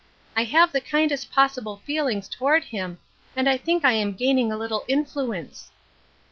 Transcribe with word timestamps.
I 0.35 0.45
have 0.45 0.71
the 0.71 0.81
kindest 0.81 1.31
possible 1.31 1.77
feelings 1.85 2.27
toward 2.27 2.63
him, 2.63 2.97
and 3.35 3.47
I 3.47 3.57
think 3.57 3.85
I 3.85 3.91
am 3.93 4.13
gaining 4.13 4.51
a 4.51 4.57
little 4.57 4.83
influence." 4.87 5.69